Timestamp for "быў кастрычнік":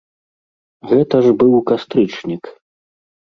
1.43-2.43